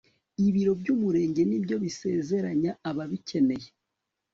[0.45, 3.67] ibiro by'umurenge ni byo bisezeranya ababikeneye